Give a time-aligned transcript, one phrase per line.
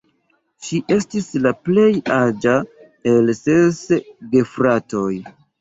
[0.67, 1.85] Ŝi estis la plej
[2.17, 2.57] aĝa
[3.13, 3.85] el ses
[4.35, 5.09] gefratoj.